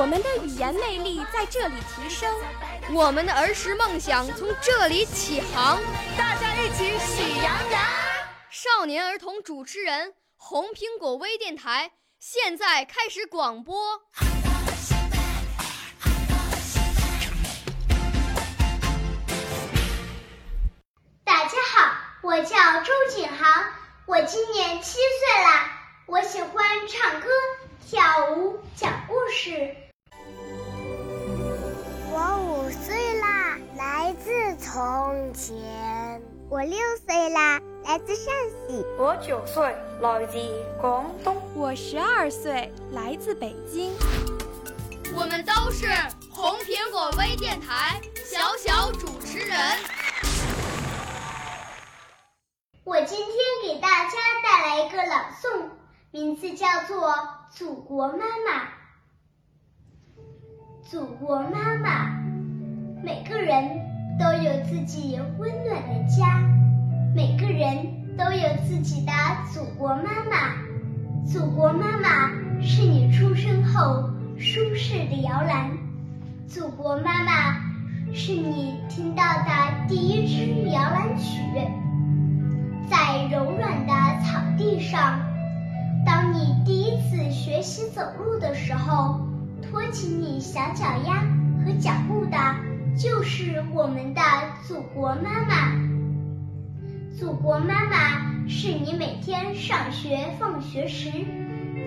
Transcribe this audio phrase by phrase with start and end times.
[0.00, 2.34] 我们的语言魅力在这里提升，
[2.90, 5.78] 我们的儿时梦想从这里起航。
[6.16, 7.82] 大家一起喜羊羊。
[8.48, 14.00] 少年儿童主持人，红苹果微电台现在开始广播。
[21.24, 23.66] 大家好，我叫周景航，
[24.06, 25.70] 我今年七岁了，
[26.06, 27.28] 我喜欢唱歌、
[27.86, 29.76] 跳舞、讲故事。
[34.72, 36.22] 从前。
[36.48, 38.32] 我六岁啦，来自陕
[38.68, 38.84] 西。
[38.96, 39.64] 我九岁，
[40.00, 40.38] 来自
[40.80, 41.36] 广东。
[41.56, 43.92] 我十二岁，来自北京。
[45.12, 45.88] 我们都是
[46.30, 49.58] 红苹果微电台小小主持人。
[52.84, 54.12] 我今天给大家
[54.44, 55.68] 带来一个朗诵，
[56.12, 57.08] 名字叫做
[57.50, 58.64] 《祖国妈妈》。
[60.88, 62.06] 祖国妈妈，
[63.02, 63.80] 每个人
[64.20, 66.42] 都有自己温暖的家，
[67.16, 67.86] 每个人
[68.18, 69.12] 都有自己的
[69.50, 70.52] 祖国妈妈。
[71.26, 72.28] 祖国妈妈
[72.60, 75.70] 是你出生后舒适的摇篮，
[76.46, 77.56] 祖国妈妈
[78.12, 81.40] 是你听到的第一支摇篮曲。
[82.90, 85.18] 在柔软的草地上，
[86.04, 89.18] 当你第一次学习走路的时候，
[89.62, 91.22] 托起你小脚丫
[91.64, 92.36] 和脚步的，
[92.96, 94.20] 就是我们的
[94.66, 95.72] 祖国妈妈。
[97.18, 101.10] 祖国妈妈是你每天上学放学时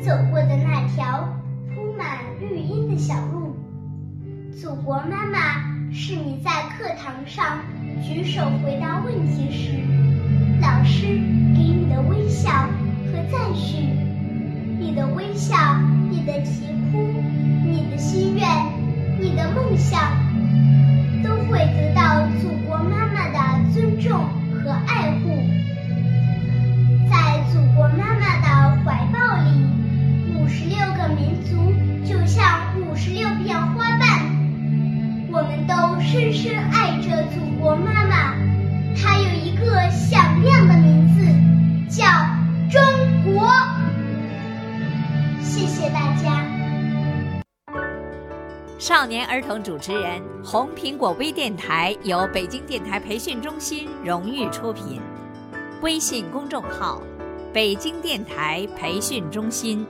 [0.00, 1.28] 走过的那条
[1.74, 3.56] 铺满绿荫的小路。
[4.60, 7.60] 祖国妈妈是你在课堂上
[8.02, 10.11] 举手回答问题时。
[36.12, 38.34] 深深爱着祖国妈妈。
[38.94, 42.04] 她有一个响亮的名字，叫
[42.70, 42.82] 中
[43.24, 43.48] 国。
[45.40, 46.44] 谢谢大家。
[48.78, 55.00] 少年儿童主持人，红苹果微电台由北京电台培训中心荣誉出品，
[55.80, 57.00] 微信公众号：
[57.54, 59.86] 北京电台培训中心。